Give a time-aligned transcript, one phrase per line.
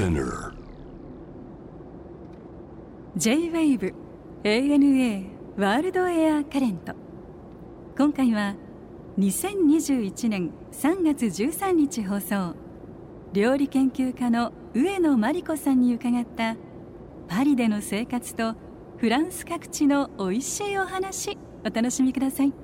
[0.00, 0.54] Spinner.
[3.18, 3.92] J-WAVE
[4.44, 5.26] ANA
[5.58, 6.94] ワールドエアカレント
[7.98, 8.54] 今回は
[9.18, 12.54] 2021年3月13日放送。
[13.34, 16.56] 料理研究家の上野真理子さんに伺った
[17.28, 18.54] パリでの生活と
[18.96, 22.54] フランス各地の美味しいお話お楽しみください。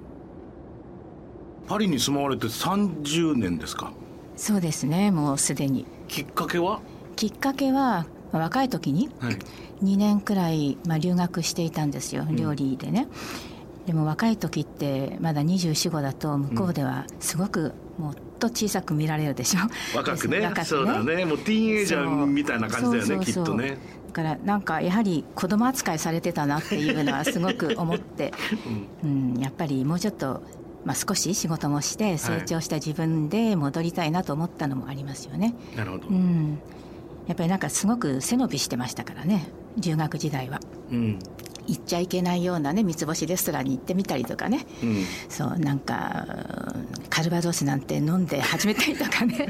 [1.68, 3.92] パリに住まわれて30年ですか？
[4.36, 5.10] そうですね。
[5.10, 5.84] もうすでに。
[6.08, 6.80] きっかけは？
[7.16, 9.38] きっかけはまあ若い時にはい。
[9.82, 13.08] 2年くらい、まあ、留学していたんですよ料理でね、
[13.86, 19.60] でも若い時ってまだ2425だと向こうではすごくもっと小さく見られるでしょ。
[19.96, 20.40] 若くね。
[20.44, 21.24] 若そうだね。
[21.24, 23.34] もうティーンエイジャーみたいな感じだよねそう。
[23.34, 23.44] そうそう。
[23.44, 23.78] きっとね。
[24.08, 28.32] だからなんかやはり子供扱いされてたなっていうのはすごく思って、
[29.04, 30.42] うん、やっぱりもうちょっと、
[30.84, 35.54] まあ、少し仕事もして成長した自分で戻りたいなと思ったのもありますよね。
[35.76, 36.08] なるほど。
[36.08, 36.58] うん、
[37.26, 39.48] やっぱりなんかすごく背伸びしてましたからね
[39.80, 40.60] 中学時代は。
[41.66, 45.04] 行っちゃいけないようなね三つ星レストランに行ってみたりとかね、うん。
[45.28, 46.26] そうなんか
[46.74, 49.48] うんカルバドスなんて飲んで始めたりとかね。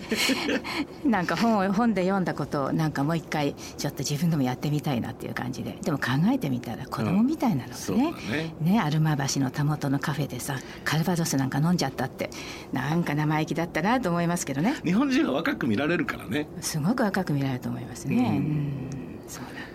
[1.04, 5.78] なんか本を本で読んだことをなんかもう一回ちょっと自分でもやってみたいなっていう感じで。
[5.82, 8.54] でも考えてみたら子供みたいなのがね,、だね。
[8.60, 12.30] ねアルマ橋のたもとのカフェでさカルバドスなんか飲んじゃったって。
[12.72, 14.74] なんか生意気だったなと思いますけどね。
[14.84, 16.46] 日本人は若く見られるからね。
[16.60, 18.24] すごく若く見られると思いますね、うん。
[18.24, 19.20] うん。
[19.28, 19.65] そうなん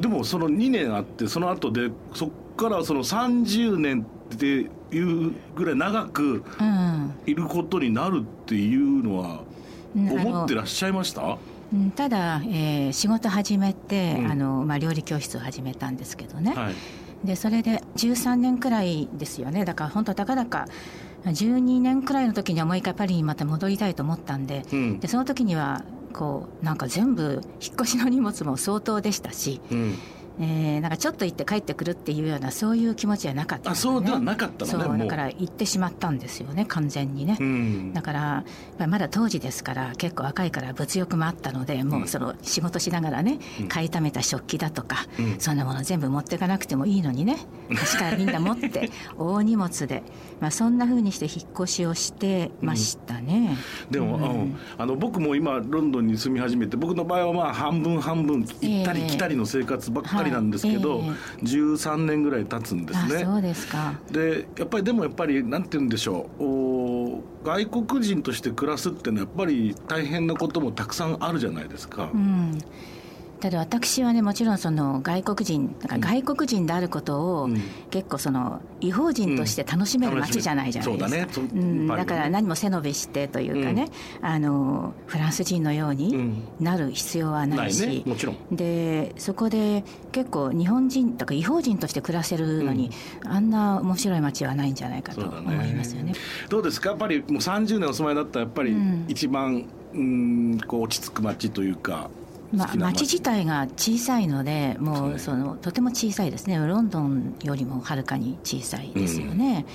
[0.00, 4.46] でもその2年あってその後でそっからその30年って
[4.94, 7.12] いうぐらい長くうん。
[7.26, 9.40] いることになるっていうのは
[9.94, 11.38] 思ってらっしゃいました？
[11.72, 14.30] うんただ、えー仕事始めて、うん。
[14.30, 16.74] あのまあ、料理教室を始めたんですけどね、はい。
[17.26, 19.64] でそれで13年くらいですよね。
[19.64, 20.66] だから本当たかだか
[21.24, 25.00] 12年くらいの時にはもう一回パリにまた戻りたいと思ったんでうん。
[25.00, 25.82] でその時には
[26.12, 29.94] こうなんか全部引っ越しの荷物も相当でしたし、うん。
[30.40, 37.92] えーなんかちょっと行って帰ってくるっていうようなそういう気持ちはなかったんあそうではなかったのねだから行ってしまったんですよね完全にね、うん。
[37.92, 38.44] だから
[38.88, 43.38] まだ当時ですから結構若いから物欲もあったのでもうその仕事しながらね
[43.68, 47.36] 買いためた食器だとか、うんそんなもの全部持っていかなくてもいいのにね。
[47.68, 50.02] 昔からみんな持って大荷物で、
[50.40, 53.56] まあ、そんな風にして引っ越しをしてましたね。
[53.90, 54.56] でも、うん。
[54.76, 61.10] あの僕も今ロンドンに住み始めて僕の場合はまあ半分半分行ったりええ来たりの生活ばっかりなんですけど、はいえ
[61.42, 63.16] 13年ぐらい経つんですね。
[63.22, 72.10] あそうですかでやっぱりでもやっぱりなんて言うんでしょうお外国人として暮らすってのはやっぱり大変なこともたくさんあるじゃないですか。
[72.12, 72.58] うん
[73.40, 77.60] ただ私はねもちろんその外国人だから外国人であることをうん。
[77.90, 81.28] 結構その違法人として楽しめる街じゃないじゃないですか、そうだね。
[81.32, 81.88] そううん。
[81.88, 83.88] だから何も背伸びしてというかね、
[84.22, 88.02] あのフランス人のようになる必要はないし、ね。
[88.06, 88.36] もちろん。
[88.52, 92.90] でそこで結構日本人とか違法人として暮らせるのに、
[93.24, 96.12] あんな面白い街はないんじゃないかと思いますよね。
[96.48, 96.90] どうですか？
[96.90, 99.04] やっぱりもう30年お住まいだったらやっぱりうん。
[99.08, 99.64] 一番、
[99.94, 102.08] うん、こう落ち着く街というか
[102.52, 106.58] まあ、好きな町自体が小さいのでもそうそのとても小さいですね。
[106.58, 109.66] ロンドンよりもはるかに小さいですよね、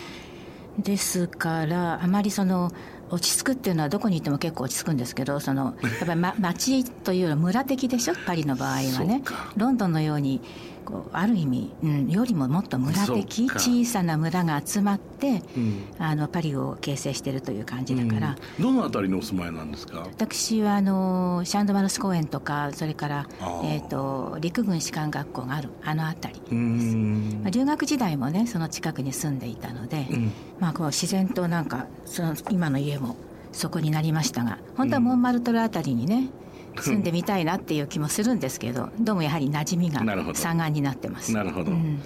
[0.78, 2.72] ですからあまりその
[3.09, 8.16] 落ち着くっていうのはどこにいても結構落ち着くんですけどそのやっぱり、ま、 町というよりは村的でしょ？
[8.25, 9.22] パリの場合はね。
[9.24, 9.53] か。
[9.56, 10.41] ロンドンのように
[10.85, 15.84] こうある意味、うん、よりももっと村的小さな村が集まってうん。
[15.97, 18.63] あのパリを形成しているという感じだから、うん。
[18.63, 20.01] どのあたりにお住まいなんですか？
[20.01, 23.28] 私はあのシャンドマルス公園とかそれから
[23.63, 27.40] えー、と陸軍士官学校があるあの辺りう、ん。
[27.41, 30.31] まあ、留学時代もねその近くに住んでいたので、うん。
[30.59, 33.16] まあ、こう自然となんかその今の家も
[33.52, 36.29] そこになりましたが本当はモンマルトル辺りにね、
[36.78, 40.36] 住んでみたいなっていう気もするんですけどどうもやはり馴染みがなるほど。
[40.38, 41.34] 散々になってます。
[41.34, 41.72] なるほど。
[41.72, 42.00] うん。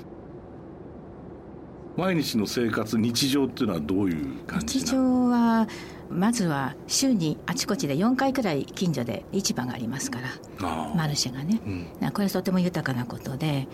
[1.98, 5.68] 毎日の生活日常っていうのはどういう感じ日常は
[6.10, 10.20] まずは週にあちこちで4回くらい近所で市場がありますか
[10.60, 11.88] らマルシェがね、うん。
[12.00, 13.68] なこれとても豊かなことで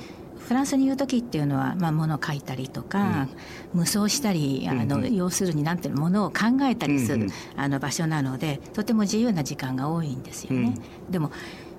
[0.47, 3.27] フランスにいる時っていうのは、まあ、物を書いたりとか、
[3.73, 5.15] 無双したりあの、うんうん。
[5.15, 7.31] 要するになんていうのものを考えたりする、うんうん。
[7.55, 10.75] あの場所なのでとても自由な時間が多いんですよね。
[11.09, 11.31] でも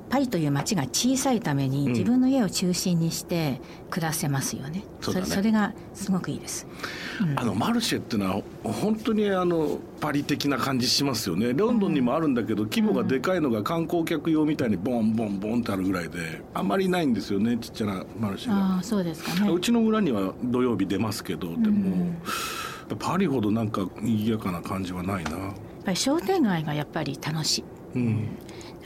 [0.09, 1.89] パリという街が小さいためにん。
[1.89, 3.61] 自分の家を中心にして
[3.91, 4.85] 暮らせますよね。
[5.01, 5.27] そうだね。
[5.27, 6.67] れそれがすごくいいです。
[7.37, 11.53] あのマルシェっていうのは本当にあのパリ的な感じしますよね。
[11.53, 18.57] ロンドンにもあるんだけど規模がでかいのが観光客用みたいにボンボンボンってあるぐらいであんまりないんですよねちっちゃなマルシェが。
[18.57, 19.51] ああそうですかね。
[19.51, 22.15] うちの村には土曜日出ますけどでも、
[22.99, 25.31] パリほどなんか賑やかな感じはないな。
[25.31, 25.53] やっ
[25.85, 27.65] ぱり商店街がやっぱり楽しい。
[27.97, 28.29] うん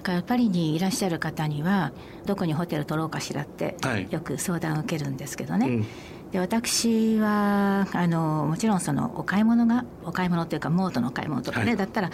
[0.01, 1.93] だからパリにいらっしゃる方には
[2.25, 4.09] どこにホテル取ろうかしらってはい。
[4.11, 5.87] よく相談を受けるんですけどね、うん。
[6.33, 11.77] で私はあのもちろんそのお買い物がお買い物というかモートのお買い物とかね、はい。
[11.77, 12.11] だったら、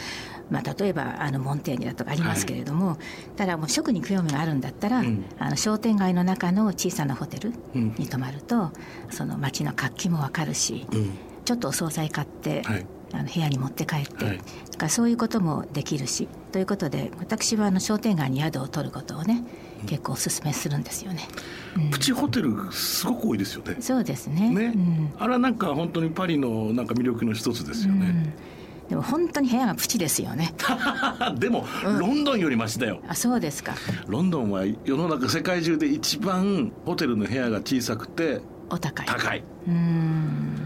[0.51, 2.99] まあ、例えばあのモンテーニュだとかありますけれども、
[3.37, 5.25] ただもう食に興味があるんだったら、うん。
[5.39, 7.95] あの商店街の中の小さなホテルうん。
[7.99, 8.73] に泊まると、
[9.11, 11.13] その街の活気もわかるし、うん。
[11.45, 14.39] ちょっとお惣菜買って、はいあの部屋に持って帰って、はい。
[14.39, 14.43] だ
[14.79, 19.45] からそういうこともできるしということで私はあの商店街に宿を取ることをね
[19.87, 21.29] 結構お勧めするんですよね。
[21.77, 21.91] うん。
[21.91, 23.77] プチホテルすごく多いですよね。
[23.81, 24.51] そうですね。
[24.51, 25.13] ね、うん。
[25.19, 28.89] あれはなんか本当にパリのなんか魅力の一つですよね、うん。
[28.89, 30.55] でも本当に部屋がプチですよね。
[31.39, 33.01] でも、ロンドンよりマシだよ。
[33.09, 33.75] あそうですか。
[34.07, 39.07] ロンドンは世の中世界中で一番ホテルの部屋が小さくてお高い。
[39.07, 39.45] 高い。
[39.69, 40.66] うん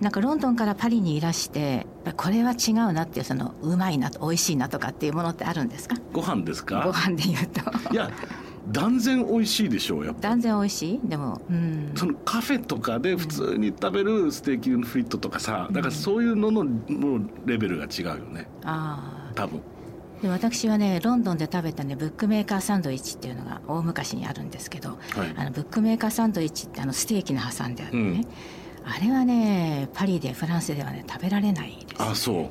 [0.00, 1.86] なんかロンドンからパリにいらして
[2.16, 5.96] これは違うなっていうそのうまいなと美味しいなとかっていうものってあるんですか？
[6.12, 6.82] ご飯ですか？
[6.86, 7.92] ご飯で言うと。
[7.92, 8.10] いや
[8.70, 10.20] 断然美味しいでしょうやっぱ。
[10.20, 11.00] 断然美味しい？
[11.04, 11.92] でもうん。
[11.94, 18.48] そのカフェとかで普通に食べるステーキフリットとかさだからそういうののもうレベルが違うよね。
[18.64, 19.60] ああ多分。
[20.22, 24.98] で私はねロンドンで食べたねブックメーカーサンドイッチっていうのが大昔にあるんですけど、はい。
[25.36, 28.26] あのブックメーカーサンドイッチってあのステーキの挟んであるね、
[28.84, 32.48] あれはねパリでフランスではね食べられないですあそう。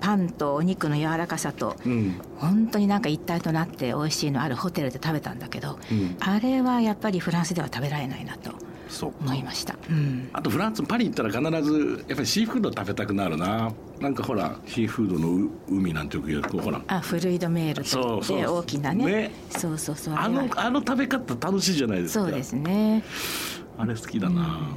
[0.00, 2.14] パンとお肉の柔らかさとうん。
[2.38, 6.16] 本当になんか一体となって美味しいのあるホテルで食べたんだけど、うん。
[6.20, 8.52] あれはやっぱりフランスでは食べられないなと
[8.90, 13.72] そう思いました、うん、あとフランスパリ行ったら必ずやっぱりシーフード食べたくなるな。
[14.00, 16.82] なんかほらシーフードのう海なんてよくほら。
[16.88, 18.58] あフルイドメールといってそうそう。
[18.58, 19.04] 大きなね。
[19.04, 19.30] ね。
[19.50, 20.14] そうそうそう。
[20.14, 22.24] あのあの食べ方楽しいじゃないですか。
[22.24, 23.04] そうですね。
[23.78, 24.70] あれ好きだな、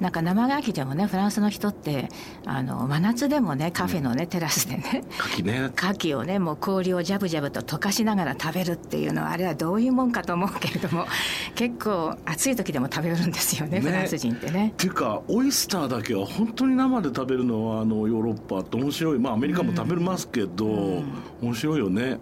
[0.00, 2.08] なんか生ガキでもねフランスの人って
[2.44, 5.70] あの真夏でもねカフェのね、テラスでね牡蠣ね。
[5.76, 11.06] 牡蠣をねもう氷をジャブジャブと溶かしながら食べるっていうのはあれはどういうもんかと思うけれども
[11.54, 13.80] 結構暑い時でも食べるんですよねね。
[13.80, 14.68] フランス人ってね。
[14.68, 19.18] っていうかオイスターだけは本当に生で食べるのはあのヨーロッパって面白い。
[19.18, 21.02] まあアメリカも食べますけど、
[21.40, 22.18] 面白いよね。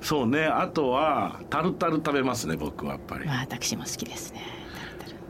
[0.00, 0.46] そうね。
[0.46, 3.26] あとはタルタル食べますね僕はやっぱり。
[3.26, 4.40] まあ私も好きですね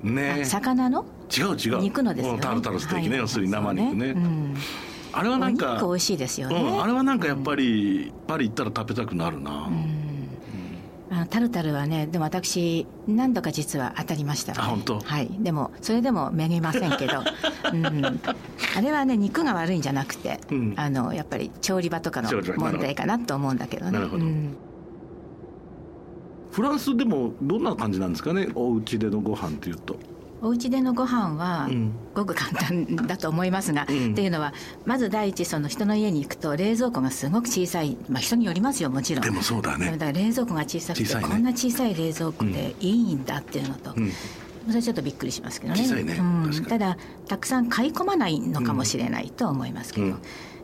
[0.05, 0.43] ね。
[0.43, 1.05] あ魚の？
[1.37, 1.81] 違う違う。
[1.81, 2.37] 肉のですよね。
[2.37, 3.19] うんタルタルステーキね、はい。
[3.21, 4.55] 要するに生肉ね、そううん。
[5.12, 9.71] あれはなんか美味しいですよね、うん、あれはなんかやっぱり、パリ行ったら食べたくなるな、
[11.11, 14.99] あのタルタルはねでも私何度か実は当たりました、ね、あ本当？
[14.99, 15.29] はい。
[15.39, 17.23] でもそれでもめげませんけど、
[17.73, 18.21] うん、
[18.77, 20.75] あれはね肉が悪いんじゃなくて、うん。
[20.77, 23.93] あのやっぱり調理場とかの問題かなと思うんだけどね。
[23.93, 24.25] なるほど。
[24.25, 24.57] うん
[26.55, 28.49] フランスでもどんな感じなんですかね？
[28.55, 29.97] お家でのご飯っていうと。
[30.41, 31.93] お家でのご飯はうん。
[32.15, 34.12] ごく簡単だと思いますが、うん。
[34.12, 34.55] っていうのは
[34.85, 39.25] まず第一その人の家に行くと冷蔵庫がすごく小さい、まあ、人によりますよもちろん。
[39.25, 39.91] でもそうだね。
[39.91, 41.21] だから冷蔵庫が小さくてね。
[41.23, 44.12] こんな小さい冷蔵庫でいいんだっていうのと、うん。
[44.69, 46.05] それちょっとびっくりしますけどね。
[46.05, 46.17] ね。
[46.19, 46.65] うん。
[46.69, 46.97] ただ
[47.27, 50.19] たくさん買い込まないのかもしれないと思いますけど、うん。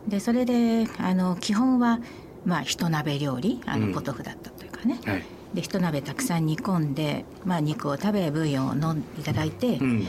[0.07, 1.99] でそれであの基本は、
[2.45, 3.87] まあ、一鍋料理あうん。
[3.89, 10.05] のポトフだったというかね、はいで一鍋たくさん煮込んで、まあ、肉を食べブイヨンを飲んでいただいて、うん。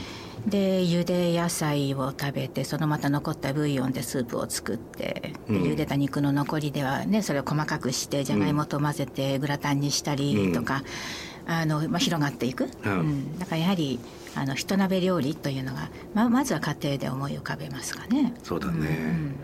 [0.46, 5.62] で茹で野菜を食べてそのまた残ったブイヨンでスープを作って、でうん。
[5.62, 10.82] 茹でた肉の残りではねそれを細かくしてじゃがいもと混ぜてグラタンにしたりとか、
[11.44, 12.92] あのまあ、広がっていく、うん。
[12.92, 13.38] うん。
[13.38, 14.00] だからやはり
[14.34, 18.34] あの一鍋料理というのがままずは家庭で思い浮かべますかね。
[18.42, 19.36] そうだね、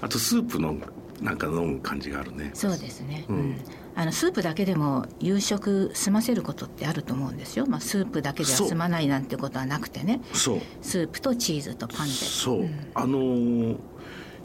[0.00, 0.76] あとスープの
[1.20, 2.50] なんか飲む感じがあるね。
[2.54, 3.36] そうですね、うん。
[3.36, 3.64] うん
[3.96, 10.20] あのスープだけでも夕食済ませることってあると思うんですよ、まあ、スープだけでは済まないなんてことはなくてね。
[10.32, 10.60] そう。
[10.82, 12.12] スープとチーズとパンで。
[12.12, 13.76] そう、あのー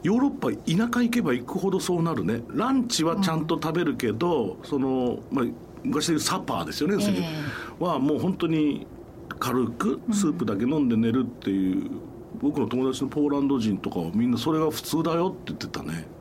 [0.01, 2.41] ヨーロッパ田舎行けば行くほどそうなるね。
[2.48, 5.46] ランチはちゃんと食べるけど、その、まあ、
[5.84, 8.88] 昔でいうサパーですよね、えはもう本当に
[9.39, 11.91] 軽くスープだけ飲んで寝るっていう、
[12.41, 16.08] 僕の友達のポーランド人とかはみんなそれが普通だよって言ってたね。
[16.13, 16.19] うん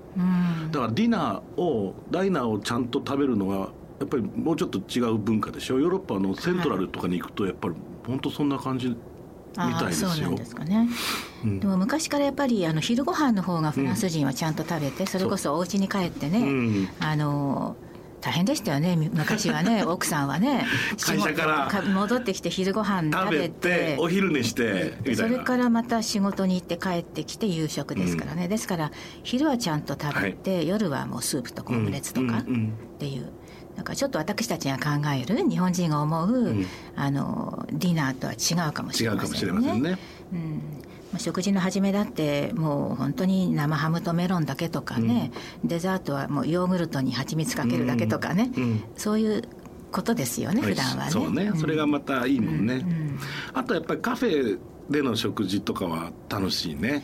[0.71, 5.79] だからディナーをダイナーをちゃんと食べるのはやっぱりもうちょっと違う文化でしょ？
[5.79, 7.75] ヨーロッパのセントラルとかに行くとやっぱり
[8.07, 8.97] 本当そんな感じみ
[9.57, 10.11] たいですよ。
[10.11, 10.89] そうなんですかね、
[11.45, 11.61] うん。
[11.61, 16.89] でも昔からやっぱりあの昼ご飯の方がフランス人はちゃんと食べて、それこそお家に帰ってね、うん。
[17.01, 17.77] あの
[18.21, 18.97] 大変でしたよね。
[18.97, 20.67] み昔はね 奥さんはね。
[21.01, 32.27] 会社から戻ってきて昼ご飯食食べべててお昼寝してそれからまた仕事に行って帰ってきて夕食ですからね、ですから昼はちゃんと食べて、夜はもうスープとかオムレツとか。
[32.47, 33.31] うんうんっていう、
[33.77, 36.67] なんかちょっと私たちが考える日本人が思う、ん。
[36.97, 39.81] あのディナーとは違うかもし違うかもしれませんよね。
[39.81, 39.99] んね。
[40.33, 40.63] うん
[41.17, 49.43] 食事の始めだってもう本当に生ハムとメロンだけとかね、うん、デザートはもうヨーグルトに蜂蜜かけるだけとかね、うん、そういう
[49.91, 51.11] ことですよね、普段はね。
[51.11, 52.85] そうね、それがまたいいもんね。
[53.55, 54.59] あとやっぱりカフェ
[54.91, 57.03] での食事とかは楽しいね。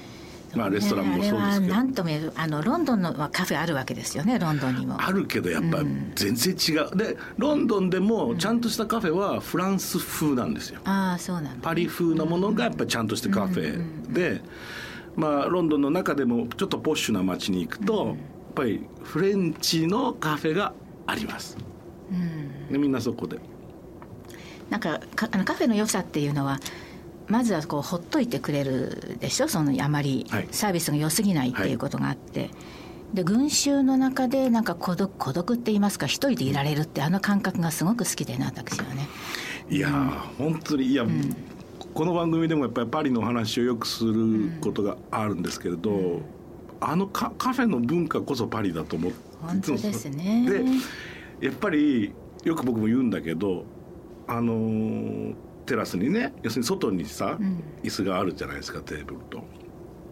[0.55, 5.01] まあ、レストランもそうですけど、ね、何ともあのロンドンのカフェあるわけですよねロンドンにも。
[5.01, 5.79] あるけどやっぱ
[6.15, 14.41] 全然違う、うん、でロンドンでもちゃんとしたカフェはフランス風なんですよ、うん、ああそうなんパリ風なものがやっぱりちゃんとしたカフェで、
[15.17, 18.17] まあロンドンの中でもちょっとポッシュな街に行くと、やっ
[18.55, 20.73] ぱりフレンチのカフェが
[21.07, 21.57] あります、
[22.11, 23.39] うん、でみんなそこで。
[24.71, 26.59] なんかかあのカフェの良さっていうのは
[27.27, 29.49] まずはこうほっといてくれるでしょ？
[29.49, 32.51] そのあまりサービスが良すぎないっていうことがあって、はい、
[33.15, 36.07] で群衆の中でなんか孤独孤独って言いますか？
[36.07, 39.09] 一人でいられるってあの感覚がすごく好きでな私はね。
[39.71, 41.35] いや、うん、本当にいや、うん、
[41.95, 46.23] この番組でもやっぱりパリの話をよくすることがあるんですけれど、うん、
[46.81, 50.47] あのカカフェの文化こそパリだと思って本当ですね。
[51.41, 52.13] でやっぱり
[52.45, 53.65] よく僕も言うんだけど
[54.27, 55.35] あのー
[55.67, 59.43] テラスにね要するに外にさ、うん、椅子があるじゃないですかテーブルと。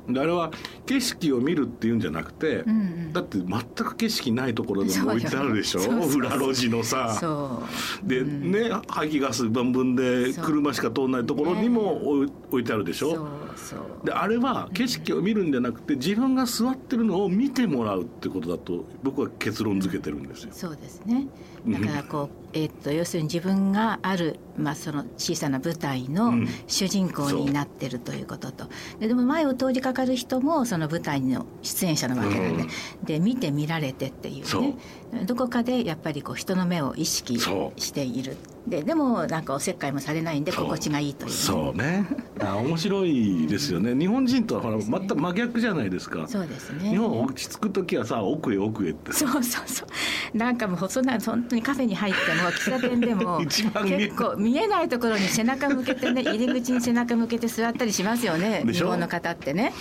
[0.08, 0.50] であれは
[0.84, 5.80] 景色を見るっていうんじゃなくて、うんうん、だって全く景色ないところでも置いてあるでしょ？
[5.80, 7.62] 裏路地のさ。
[8.02, 13.28] で、うん、ね排気ガスバンバンで車しか通んないところにも置いてあるでしょ？
[14.02, 20.48] であれは景色を見るんじゃなくて自分が座ってるのを見てもらうってことだと僕は結論付けてるんですよ。
[20.50, 21.28] そうですね。
[21.64, 26.32] だからこうえー、っと要するに自分がある、まあ、その小さな舞台の
[26.66, 32.62] 主人公になってるということと、うん、ででも前を通りかかる人もその舞台の出演者なわけなんで。
[32.62, 32.68] うん、
[33.04, 34.76] で見て見られてっていうね。
[35.24, 42.06] どこかでやっぱりこう人の目を意識しているででもなんかおせっかいもされないんで心地がいいという、ね、そうね。
[42.40, 46.26] あ面白いですよね、 日本人とはほら全く真逆じゃないですか。
[46.28, 46.90] そうですね。
[46.90, 49.12] 日本落ち着く時はさ奥へ奥へって。
[49.12, 50.36] そうそうそう。
[50.36, 59.72] なんかもうそんな本当にカフェに入っても喫茶店でも 結構見えないところに背中向けてね 入り口に背中向けて座ったりしますよね日本の方ってね。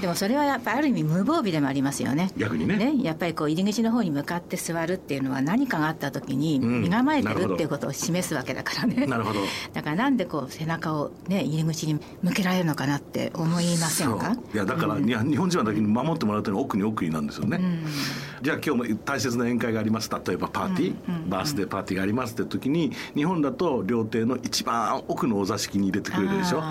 [0.00, 2.30] でもそれはやっぱりある意味無防備でもありますよね。
[2.36, 2.76] 逆にね。
[2.76, 9.40] ねやっぱりこう入り口の方に向かって座るっていうのは何かがあった時に身構えてるっていうことを示すわけだからね、なるほど。
[9.72, 14.36] だからなんでこう背中をね入り口に向けられるのかなって思いませんか？
[14.54, 26.62] いやだから、うん、日本人はだけに守ってもらうというのは奥に奥になんですよね、うん、じゃあ今日も大切な宴会があります例えばパーティー、うん、バースデーパーティーがありますって時に日本だと料亭の一番奥のお座敷に入れてくれるでしょ。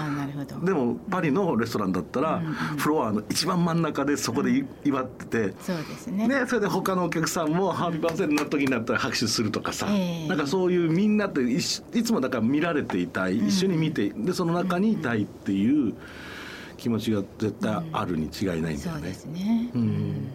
[0.63, 2.39] でもパリのレストランだったら、
[2.77, 6.27] フロアの一番真ん中でそこで祝ってて、そうですね。
[6.27, 13.37] ねそれで他のお客さんもハッピーバースデーの時になったら拍手するとかさ、えー、なんかそういうみんなっていつもだから見られていたい。
[13.37, 15.93] 一緒に見てでその中にいたいっていう
[16.77, 18.79] 気持ちが絶対あるに違いないんだよね。
[18.81, 20.27] そうですね、うん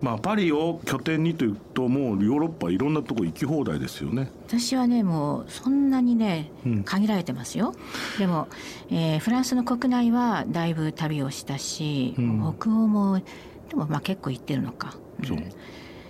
[0.00, 4.30] まあ、パリを拠点にというともうヨーロッパいろんなとこ行き放題ですよね。
[4.46, 6.50] 私はねもうそんなにね
[6.84, 7.74] 限られてますよ、
[8.14, 8.48] うん、でも、
[8.90, 13.20] えー、フランスの国内はだいぶ旅をしたし、うん、北欧も
[13.68, 14.94] でもまあ結構行ってるのか、
[15.26, 15.38] そう、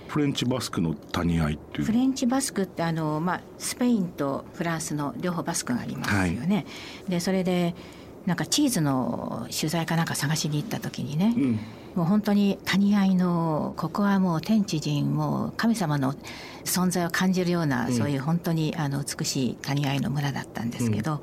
[0.07, 1.85] フレンチバスクの谷合っていう。
[1.85, 6.63] フレンチバスクってあの、まあ、スペインとフランスの両方バスクがありますよね、は
[7.09, 7.75] い、でそれで
[8.27, 11.61] なんかチーズの取材かなんか探しに行った時にね、うん、
[11.99, 16.15] もう本当に谷合のここはもう天地人もう神様の
[16.65, 21.21] 存在を感じるような、うん、そういう本当にあの美しい谷合の村だったんですけど、うん。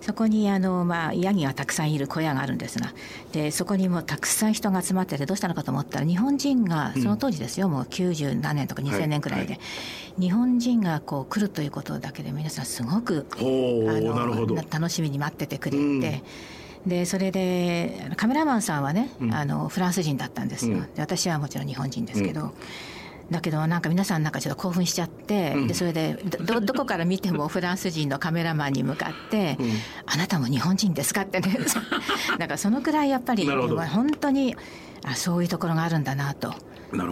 [0.00, 2.92] そこにあの、まあ、ヤギがたくさんいる小屋があるんですが
[3.30, 9.58] でそこにもたくさん人が集まっててどうしたのかと思ったら日本人がその当時ですよ、うん、もう90何年とか2000年くらいで、はい。
[9.58, 9.58] は
[10.18, 15.78] い、日本人がこう来るということだけで皆さんすごくあの楽しみに待っててくれて。
[15.78, 16.22] うん
[16.86, 22.52] でそれでカメラマンさんはね、うん、あのフランス人だったんですよ、で私はもちろん日本人ですけど、
[23.30, 29.70] だけどなんか皆さんなんかちょっと興奮しちゃって、うん、でそれでどどこから見てもフランス人のカメラマンに向かって「うん、
[30.06, 31.56] あなたも日本人ですか?」ってね。
[32.38, 34.56] だからそのくらいやっぱり本当に
[35.04, 36.54] あそういうところがあるんだなと。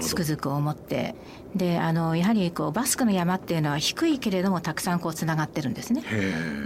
[0.02, 1.14] つくづく思って。
[1.54, 6.04] であのやはりこうバスクの山っていうのは低いけれどもたくさんこうつながってるんですね。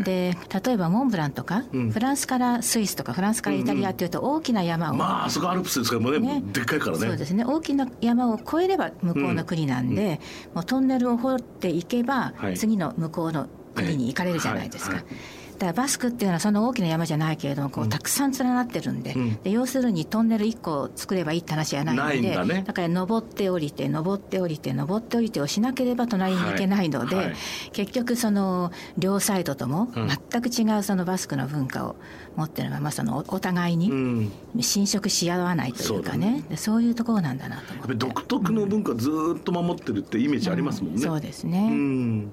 [0.04, 7.06] で例えばモンブランとか、うん、フランスからスイスとかフランスからイタリアっていうと大きな山を、うんうん、まああそこアルプスですからね、ね、でっかいからね。
[7.06, 7.44] そうですね。
[7.44, 10.20] 大きな山を越えれば向こうの国なんで、
[10.54, 14.96] もうトンネルを掘っていけば、はい、次の向こうの国に行かれるじゃないですか。
[14.96, 15.04] はい。
[15.04, 15.14] はい
[15.54, 27.24] だからバスクっていうのはその大きな山じゃないけれどもこうたくさん連なってるんで,、で要するにトンネル1個作ればいいって話じゃないのでだ,、ね、だから登って降りて登って降りて登って降りてをしなければ隣に行けないので、はい。
[27.26, 27.34] はい、
[27.72, 29.88] 結局その両サイドとも
[30.30, 31.96] 全く違うそのバスクの文化を
[32.36, 34.30] 持ってるままそのお互いに
[34.60, 37.94] 侵食し合わないというかね、うん、そういうところなんだなと思って。
[37.94, 40.96] 独特の文化ずっと守ってるってイメージありますもんね。
[40.96, 41.68] うん、そうですね。
[41.70, 42.32] うん。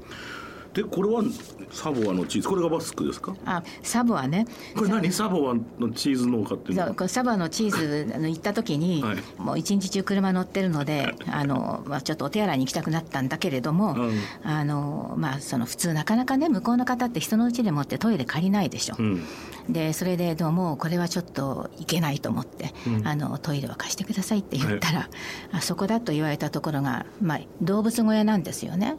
[0.73, 1.23] でこれは
[1.71, 2.47] サボアのチーズ。
[2.49, 3.35] これがバスクですか？
[3.45, 4.45] あサボアね。
[4.75, 5.11] これ何？
[5.11, 19.23] サボアのチーズ農家っていうのそうサボアのチーズ行った時に、はい、もう一日中車乗ってるのであの、まあ、ちょっとお手洗いに行きたくなったんだけれども、うん、あのまあその普通なかなかね向こうの方って人の家でもってトイレ借りないでしょ、うん、
[19.71, 25.09] でそれでどうもこれはちょっといけないと思って、うん、あのトイレは貸してくださいって言ったら、はい、
[25.53, 28.97] あそこだと言われたところが、まあ、動物小屋なんですよね。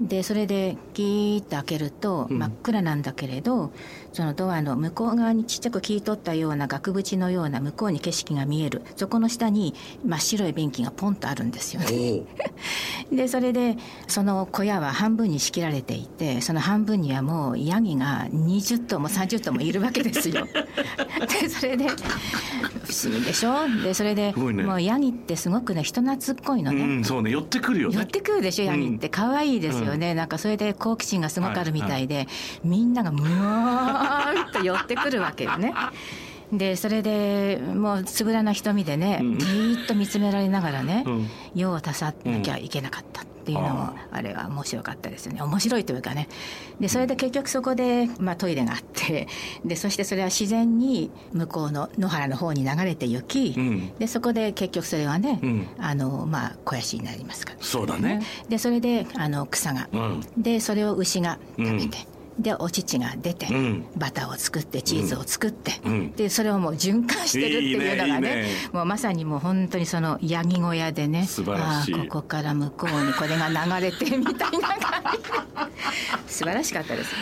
[0.00, 3.70] でそれでギーッと開けると真っ暗なんだけれど、うん、
[4.12, 8.82] そのドアの向こう側にちっちゃく切り取ったような額縁のような向こうに景色が見える。
[8.96, 12.22] そこの下に真っ白い便器がポンとあるんですよね。
[13.12, 13.76] でそれで
[14.08, 20.46] その小屋は半分に仕切られていてその半分にはもうヤギが20頭も30頭もいるわけですよ。
[21.42, 23.68] でそれで不思議でしょ？
[23.82, 26.82] でそれで、ね、もうヤギってすごくね人懐っこいのね。
[26.82, 27.96] うん、そうね寄ってくるよね。
[27.96, 28.64] 寄ってくるでしょ？
[28.66, 32.34] ヤギって可愛いですよね、うん、なんかそれで好奇心がすごくあるみたいで、はいはい、
[32.64, 35.74] みんながむわーっと寄ってくるわけよね。
[36.52, 41.04] でそれでもうつぶらな瞳でね、じーっと見つめられながらね、
[41.54, 43.22] 用を足さなきゃいけなかった。
[43.42, 45.42] っていうのもあれは面白かったですよね。
[45.42, 46.28] 面白いというかね。
[46.78, 49.26] でそれで結局そこで、まあ、トイレがあって
[49.64, 57.58] でそしてそれは自然に向こうの野原の方に流れて行き、うん、でそこで結局それはね、うん、あのまあ肥やしになりますから。
[57.60, 58.22] そうだね。
[58.48, 61.98] でそれであの草が、うん、でそれを牛が食べて、
[62.38, 75.18] でお乳が出て、うん、バターを作ってチーズを作って、うん、でそれをもう循環してるっていうのがね、ね、もうまさにもう本当にそのヤギ小屋でねああここから向こうにこれが流れてみたいな感じ。
[76.26, 77.14] 素晴らしかったです。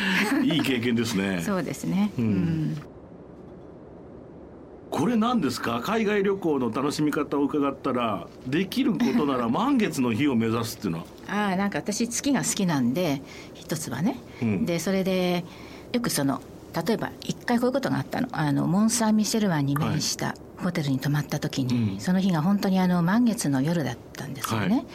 [0.45, 1.43] いい経験ですね。
[1.45, 2.13] そうですね。
[2.19, 2.77] うん。
[4.91, 5.81] これ何ですか？
[5.85, 13.23] 海外旅行の楽しみ方を伺ったらできることなら満月の日を目指すっていうのはああなんか私月が好きなんで
[13.55, 15.45] 一つはね、うん、でそれで
[15.93, 16.43] よくその
[16.87, 18.29] 例えば一回こういうことがあったの。
[18.33, 24.77] あのモン・サン・ミシェル湾に面したホテルに泊まった時に、はい、その日が本当にあの満月の夜だったんですよね。
[24.77, 24.87] はい。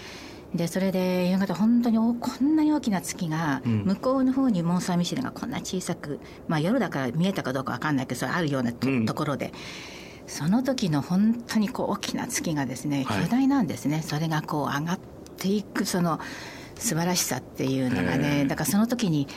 [0.58, 9.52] でそれで夕方本当にこんなに大きな月が、向こうの方にモン・サン・ミシェルがこんな小さく、まあ、夜だから見えたかどうか分かんないけどそれあるようなと,、ころで。
[10.28, 16.20] その時の本当にこう大きな月がですね巨大なんですね、はい、それがこう上がっていくその
[16.78, 19.28] 素晴らしさっていうのがねだからその時に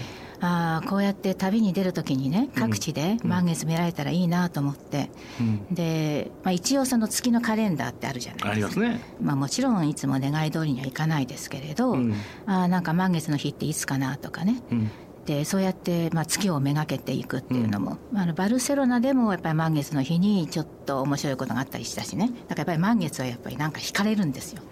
[0.40, 8.80] ああこうやって旅に出る時にね各地で満月見られたらいいなと思って、うん、で、まあ、一応その月のカレンダーってあるじゃないですか。
[8.80, 9.00] ね。
[9.20, 12.14] まあ、もちろんいつも願い通りにはいかないですけれど、うん、
[12.46, 14.90] あなんか満月の日っていつかなとかね、うん。
[15.26, 22.30] でそうやって、まあ、月をめがけていくっていうのも、うん、あのバルセロナでもやっぱり満月の日にちょっと面白いことがあったりしたしね。
[22.48, 24.62] だからやっぱり満月はやっぱりなんか惹かれるんですよ。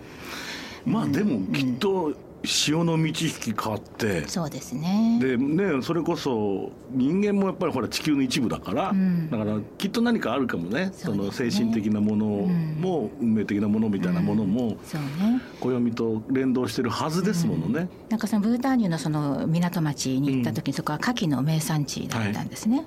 [0.87, 5.19] まあでもきっと潮の満ち引き変わってそうですね。
[5.21, 22.87] でねそれこそ人間もやっぱりほら地球の一部だから、うん、だからきっと何かあるかもね、ね、その精神的なものも、うん、運命的なものみたいなものも、うん、そうね、暦と連動してるはずですものね、なんかそのブーターニュのその港町に行った時に、そこは牡蠣の名産地だったんですね、はい。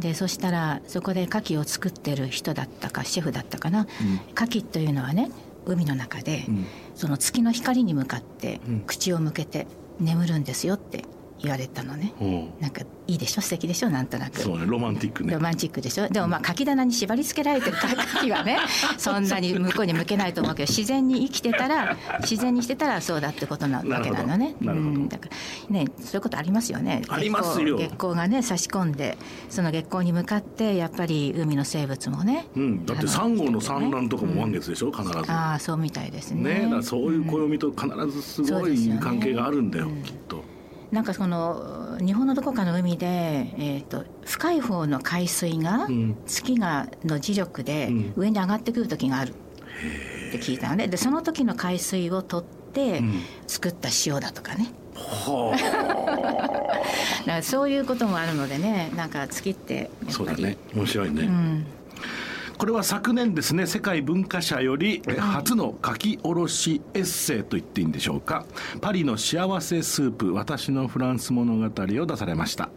[0.00, 3.86] でそしたらそこで牡蠣を作ってる人だったかシェフだったかな、
[4.34, 5.30] 牡蠣というのはね
[5.68, 6.46] 海の中で、
[6.94, 9.66] その月の光に向かって口を向けて
[10.00, 11.04] 眠るんですよって
[11.40, 13.40] 言われたのね、うん、なんかいいでしょ？
[13.40, 13.90] 素敵でしょ？
[13.90, 14.40] なんとなく。
[14.40, 14.66] そうね。
[14.66, 15.34] ロマンティックね。
[15.34, 16.08] ロマンチックでしょ？
[16.08, 17.76] でもまあ書き棚に縛り付けられてる
[18.20, 18.58] 時はね
[18.98, 24.54] そんなに向こうに向けないと思うけど自然に生きてたら自然にしてたらそうだってことなわけなのね。
[24.60, 25.28] うん、だか
[25.70, 27.02] らねそういうことありますよね。
[27.08, 27.76] ありますよ。
[27.78, 29.16] 月光がね差し込んで
[29.48, 35.30] その月光に向かってやっぱり海の生物もね、うん、だってサンゴの産卵とかも満月でしょ、うん、必ず。
[35.30, 36.66] ああそうみたいですね。
[36.66, 36.82] ね。
[36.82, 40.42] そういう暦と必ずすごい関係があるんだよ、ね、きっと。
[40.90, 45.86] なんかその日本のどこかの海で、えーと、深い方の海水が、
[46.26, 49.34] 月がの磁力で上に上がってくる時がある。
[50.28, 53.02] って聞いたのででその時の海水を取って
[53.46, 54.72] 作った塩だとかね。
[54.94, 55.54] は
[57.28, 58.90] あ、 そういうこともあるのでね。
[58.96, 60.56] なんか月ってそうだね。
[60.74, 61.66] 面白いね、うん
[62.58, 68.44] これは昨年ですね世界文化社より初の書き下ろしエッセイと言っていいんでしょうか
[68.82, 71.64] 「パリの幸せスープ私のフランス物語」
[72.02, 72.68] を出されました、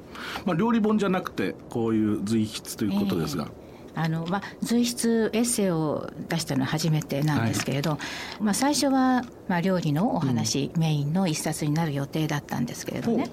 [0.46, 3.62] まあ、料理本じゃなくてこういう随筆ということですが、えー
[3.96, 8.00] あのまあ、随筆エッセイを出したのは初めてなんですけれど、はい、
[8.44, 13.30] まあ、最初は、まあ、料理のお話、うん、メインの一冊になる予定だったんですけれどね。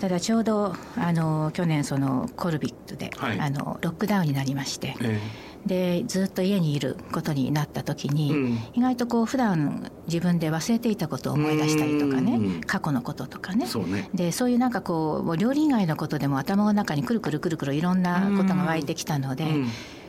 [0.00, 5.18] ただちょうどあの去年そのコルビットで、はい、あのロックダウンになりまして、えー、
[5.66, 13.66] でずっと家にいることになった時に、うん、意外とこう普段自分で忘れていたことを思い出したりとかね過去のこととかね。
[13.66, 14.08] そうね。
[14.14, 19.46] でそういうなんかこう料理以外のことでも頭の中にくるくるくるくるいろんなことが湧いてきたので。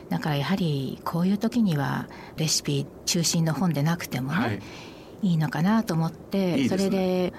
[0.08, 4.60] だからやはりこういう時にはレシピ中心の本でなくてもね、はい、
[5.22, 7.32] いいのかなと思ってね、それで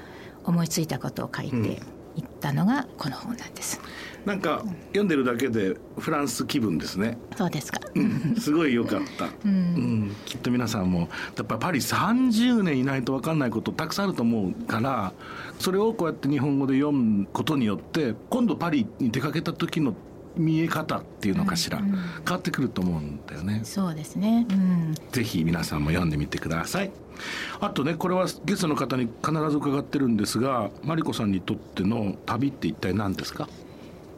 [0.45, 1.82] 思いついたことを書いて
[2.15, 3.80] いったのがこの本なんです。
[4.26, 7.17] なんか読んでるだけでフランス気分ですね。
[7.36, 7.80] そうですか。
[7.95, 10.15] うん、すごい良かった、 うん、うん。
[10.26, 15.13] きっと皆さんもやっぱパリ30年いないと分かんないことたくさんあると思うから、
[15.60, 19.95] それをこうやって日本語で読むことによって今度パリに出かけた時の
[20.36, 21.91] 見え方っていうのかしら、うんうん、
[22.26, 23.62] 変わってくると思うんだよね。
[23.63, 24.46] そうですね。
[24.50, 26.91] うん、ぜひ皆さんも読んでみてください。
[27.60, 33.48] あとねこれはゲストの方に必ず伺ってるんですがマリコさんにとっての旅って一体何ですか？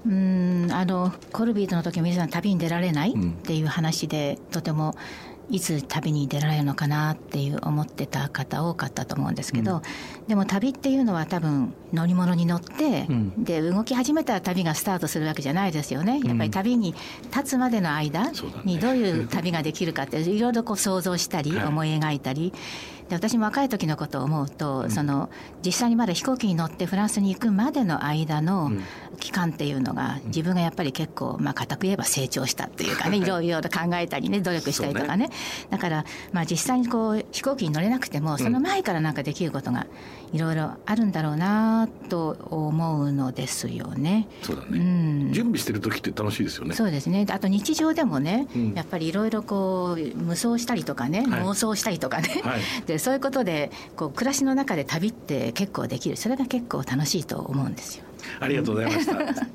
[0.06, 4.96] うんあのコルビートの時皆さん旅に出られないっていう話で、とても
[5.50, 9.82] いつ旅に出られるのかなっていう思ってた方多かったと思うんですけど、うん、
[10.28, 16.20] でも旅っていうのは多分乗り物に乗って、うん、で動き始めたら旅がスタートするわけじゃないですよね。
[16.24, 16.96] やっぱり旅に
[17.36, 18.32] 立つまでの間
[18.64, 22.54] にどういう旅ができるかっていろいろこう想像したり思い描いたり、
[23.10, 25.30] で私も若い時のことを思うと、うん、その
[25.66, 28.72] 実際にまだ飛行機に乗ってフランスに行くまでの間の
[29.20, 35.30] 期間っていうのが、自分がやっぱり結構まあ固く言えば成長したっていうかねいろいろ考えたりね努力したりとかね、ね、
[35.70, 39.88] だからまあ実際にこう飛行機に乗れなくてもその前からなんかできることが
[40.34, 44.28] いろいろあるんだろうなと思うのですよね。
[44.42, 46.74] そうだね、うん、準備してる時って楽しいですよね。
[46.74, 47.26] そうですね。
[47.30, 52.62] あと日常でもね、うん、やっぱりいろいろこう無双したりとかね、はい、妄想したりとかね、はい、
[52.94, 58.06] でそういうことでこう暮らしの中で旅って結構できるそれが結構楽しいと思うんですよ。
[58.40, 59.48] ありがとうございました。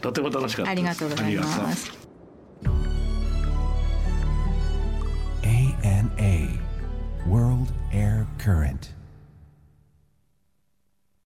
[0.00, 1.92] とても楽しかったありがとうございます。
[5.42, 6.58] ANA
[7.28, 8.99] World Air Current